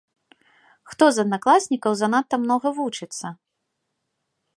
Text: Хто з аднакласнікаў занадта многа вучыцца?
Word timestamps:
Хто 0.93 1.03
з 1.17 1.25
аднакласнікаў 1.25 1.91
занадта 1.99 2.35
многа 2.45 2.69
вучыцца? 2.79 3.33